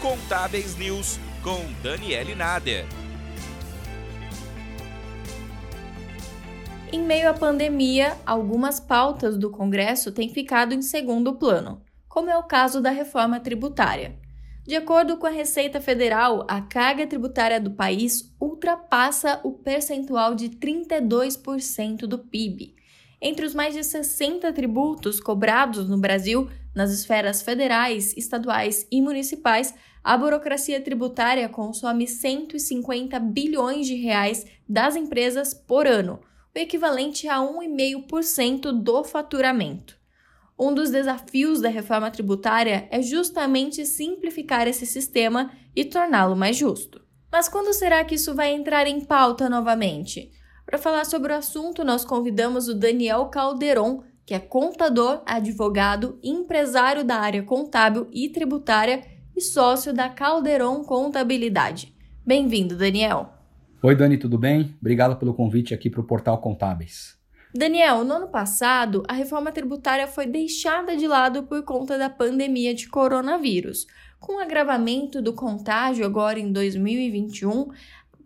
[0.00, 2.86] Contábeis News com Daniele Nader.
[6.92, 12.38] Em meio à pandemia, algumas pautas do Congresso têm ficado em segundo plano, como é
[12.38, 14.16] o caso da reforma tributária.
[14.64, 20.48] De acordo com a Receita Federal, a carga tributária do país ultrapassa o percentual de
[20.48, 22.76] 32% do PIB.
[23.20, 29.74] Entre os mais de 60 tributos cobrados no Brasil, nas esferas federais, estaduais e municipais,
[30.02, 36.20] a burocracia tributária consome 150 bilhões de reais das empresas por ano,
[36.54, 39.98] o equivalente a 1,5% do faturamento.
[40.56, 47.04] Um dos desafios da reforma tributária é justamente simplificar esse sistema e torná-lo mais justo.
[47.30, 50.30] Mas quando será que isso vai entrar em pauta novamente?
[50.64, 57.02] Para falar sobre o assunto, nós convidamos o Daniel Calderon, que é contador, advogado, empresário
[57.02, 59.02] da área contábil e tributária
[59.34, 61.94] e sócio da Calderon Contabilidade.
[62.26, 63.32] Bem-vindo, Daniel.
[63.82, 64.76] Oi, Dani, tudo bem?
[64.82, 67.16] Obrigado pelo convite aqui para o Portal Contábeis.
[67.54, 72.74] Daniel, no ano passado, a reforma tributária foi deixada de lado por conta da pandemia
[72.74, 73.86] de coronavírus.
[74.20, 77.68] Com o agravamento do contágio agora em 2021,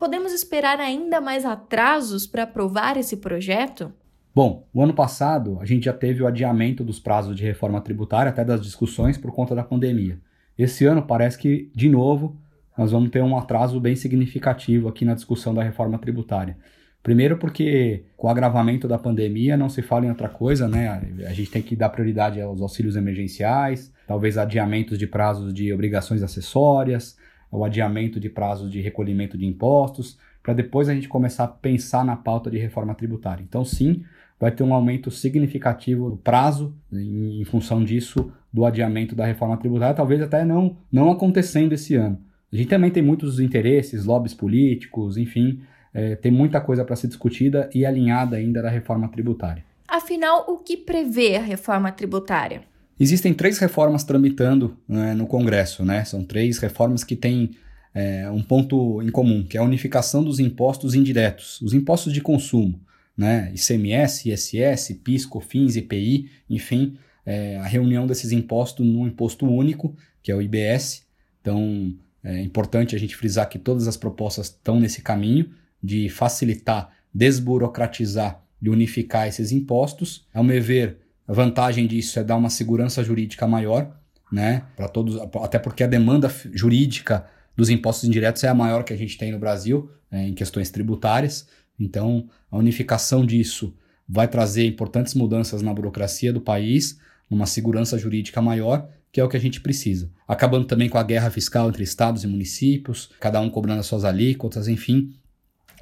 [0.00, 3.94] podemos esperar ainda mais atrasos para aprovar esse projeto?
[4.34, 8.30] Bom, o ano passado a gente já teve o adiamento dos prazos de reforma tributária,
[8.30, 10.18] até das discussões, por conta da pandemia.
[10.56, 12.40] Esse ano parece que, de novo,
[12.76, 16.56] nós vamos ter um atraso bem significativo aqui na discussão da reforma tributária.
[17.02, 20.88] Primeiro porque com o agravamento da pandemia não se fala em outra coisa, né?
[21.26, 26.22] A gente tem que dar prioridade aos auxílios emergenciais, talvez adiamentos de prazos de obrigações
[26.22, 27.18] acessórias,
[27.50, 32.04] o adiamento de prazos de recolhimento de impostos, para depois a gente começar a pensar
[32.04, 33.42] na pauta de reforma tributária.
[33.42, 34.02] Então, sim,
[34.38, 39.94] vai ter um aumento significativo do prazo, em, função disso, do adiamento da reforma tributária,
[39.94, 42.18] talvez até não, não acontecendo esse ano.
[42.52, 45.60] A gente também tem muitos interesses, lobbies políticos, enfim,
[45.94, 49.64] é, tem muita coisa para ser discutida e alinhada ainda da reforma tributária.
[49.86, 52.62] Afinal, o que prevê a reforma tributária?
[52.98, 56.04] Existem três reformas tramitando né, no Congresso, né?
[56.04, 57.50] São três reformas que têm
[57.94, 62.20] é, um ponto em comum, que é a unificação dos impostos indiretos, os impostos de
[62.20, 62.80] consumo,
[63.16, 63.52] né?
[63.54, 70.32] ICMS, ISS, PIS, COFINS, IPI, enfim, é, a reunião desses impostos num imposto único, que
[70.32, 71.04] é o IBS.
[71.40, 71.94] Então,
[72.24, 75.50] é importante a gente frisar que todas as propostas estão nesse caminho
[75.82, 80.26] de facilitar, desburocratizar e unificar esses impostos.
[80.32, 83.96] Ao meu ver, a vantagem disso é dar uma segurança jurídica maior,
[84.30, 87.26] né, para todos, até porque a demanda jurídica
[87.56, 90.70] dos impostos indiretos é a maior que a gente tem no Brasil, é, em questões
[90.70, 91.46] tributárias.
[91.78, 93.74] Então, a unificação disso
[94.08, 96.98] vai trazer importantes mudanças na burocracia do país,
[97.30, 100.10] numa segurança jurídica maior que é o que a gente precisa.
[100.26, 104.06] Acabando também com a guerra fiscal entre estados e municípios, cada um cobrando as suas
[104.06, 105.12] alíquotas, enfim,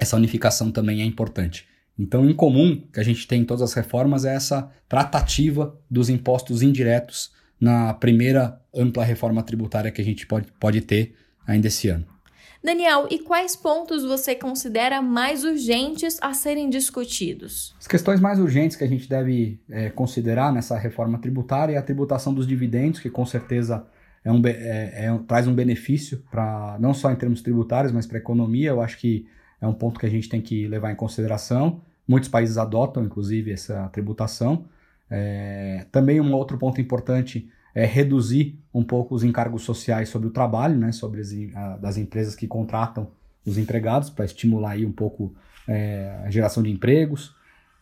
[0.00, 1.64] essa unificação também é importante.
[1.97, 6.09] Então, em comum que a gente tem em todas as reformas é essa tratativa dos
[6.09, 7.30] impostos indiretos
[7.60, 11.14] na primeira ampla reforma tributária que a gente pode, pode ter
[11.50, 12.06] ainda esse ano.
[12.62, 17.74] Daniel, e quais pontos você considera mais urgentes a serem discutidos?
[17.78, 21.82] As questões mais urgentes que a gente deve é, considerar nessa reforma tributária é a
[21.82, 23.86] tributação dos dividendos, que com certeza
[24.22, 28.18] é um, é, é, traz um benefício para não só em termos tributários, mas para
[28.18, 28.68] a economia.
[28.68, 29.26] Eu acho que
[29.58, 31.80] é um ponto que a gente tem que levar em consideração.
[32.06, 34.66] Muitos países adotam, inclusive, essa tributação.
[35.10, 40.31] É, também um outro ponto importante é, reduzir um pouco os encargos sociais sobre o
[40.31, 43.08] trabalho, né, sobre as a, das empresas que contratam
[43.47, 45.34] os empregados, para estimular aí um pouco
[45.66, 47.34] é, a geração de empregos.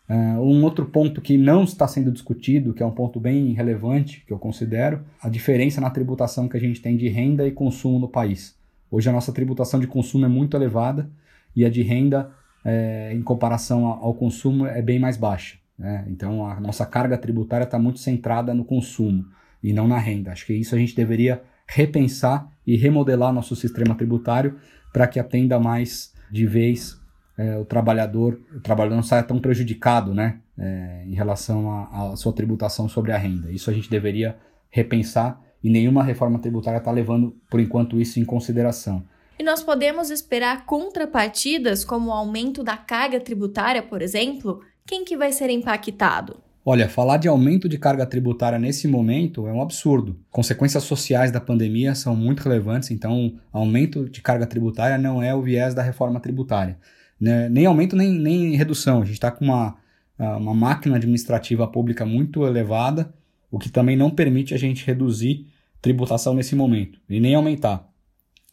[0.09, 4.23] Uh, um outro ponto que não está sendo discutido, que é um ponto bem relevante,
[4.25, 7.99] que eu considero, a diferença na tributação que a gente tem de renda e consumo
[7.99, 8.57] no país.
[8.89, 11.07] Hoje a nossa tributação de consumo é muito elevada
[11.55, 12.31] e a de renda,
[12.65, 15.59] é, em comparação ao consumo, é bem mais baixa.
[15.77, 16.05] Né?
[16.07, 19.25] Então a nossa carga tributária está muito centrada no consumo
[19.61, 20.31] e não na renda.
[20.31, 24.57] Acho que isso a gente deveria repensar e remodelar nosso sistema tributário
[24.91, 26.99] para que atenda mais de vez
[27.37, 32.33] é, o trabalhador, o trabalhador não saia tão prejudicado, né, é, em relação à sua
[32.33, 33.51] tributação sobre a renda.
[33.51, 34.37] Isso a gente deveria
[34.69, 39.03] repensar e nenhuma reforma tributária está levando, por enquanto, isso em consideração.
[39.37, 44.61] E nós podemos esperar contrapartidas, como o aumento da carga tributária, por exemplo?
[44.85, 46.41] Quem que vai ser impactado?
[46.71, 50.19] Olha, falar de aumento de carga tributária nesse momento é um absurdo.
[50.29, 55.41] Consequências sociais da pandemia são muito relevantes, então aumento de carga tributária não é o
[55.41, 56.77] viés da reforma tributária.
[57.19, 57.49] Né?
[57.49, 59.01] Nem aumento, nem, nem redução.
[59.01, 59.77] A gente está com uma,
[60.19, 63.11] uma máquina administrativa pública muito elevada,
[63.49, 65.47] o que também não permite a gente reduzir
[65.81, 67.83] tributação nesse momento e nem aumentar.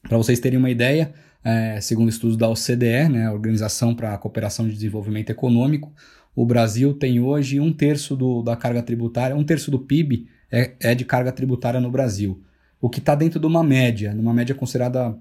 [0.09, 1.13] Para vocês terem uma ideia,
[1.45, 5.93] é, segundo estudos da OCDE, né, Organização para a Cooperação de Desenvolvimento Econômico,
[6.37, 10.75] o Brasil tem hoje um terço do, da carga tributária, um terço do PIB é,
[10.79, 12.43] é de carga tributária no Brasil,
[12.79, 15.17] o que está dentro de uma média, numa média considerada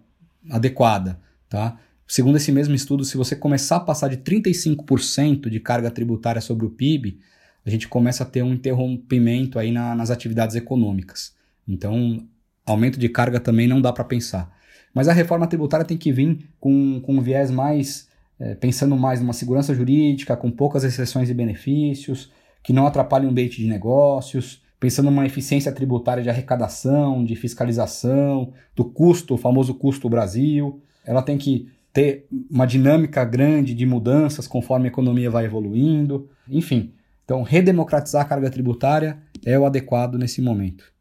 [0.52, 1.18] adequada.
[1.48, 1.80] Tá?
[2.06, 6.66] Segundo esse mesmo estudo, se você começar a passar de 35% de carga tributária sobre
[6.66, 7.18] o PIB,
[7.66, 11.34] a gente começa a ter um interrompimento aí na, nas atividades econômicas.
[11.66, 12.28] Então,
[12.66, 14.54] aumento de carga também não dá para pensar.
[14.94, 18.08] Mas a reforma tributária tem que vir com, com um viés mais
[18.40, 22.32] é, pensando mais numa segurança jurídica, com poucas exceções e benefícios,
[22.64, 28.54] que não atrapalhe o ambiente de negócios, pensando numa eficiência tributária de arrecadação, de fiscalização,
[28.76, 30.82] do custo, o famoso custo Brasil.
[31.06, 36.30] Ela tem que ter uma dinâmica grande de mudanças conforme a economia vai evoluindo.
[36.50, 36.94] Enfim,
[37.24, 40.94] então redemocratizar a carga tributária é o adequado nesse momento.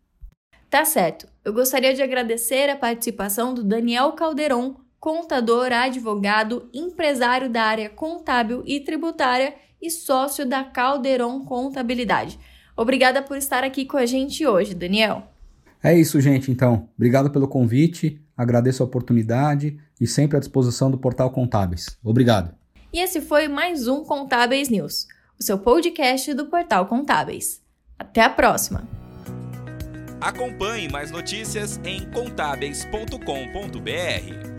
[0.71, 1.27] Tá certo.
[1.45, 8.63] Eu gostaria de agradecer a participação do Daniel Calderon, contador, advogado, empresário da área contábil
[8.65, 12.41] e tributária e sócio da Calderon Contabilidade.
[12.75, 15.25] Obrigada por estar aqui com a gente hoje, Daniel.
[15.83, 16.89] É isso, gente, então.
[16.97, 21.99] Obrigado pelo convite, agradeço a oportunidade e sempre à disposição do Portal Contábeis.
[22.03, 22.55] Obrigado.
[22.91, 25.07] E esse foi mais um Contábeis News,
[25.39, 27.61] o seu podcast do Portal Contábeis.
[27.99, 28.89] Até a próxima!
[30.19, 34.54] Acompanhe mais notícias em contábeis.com.br.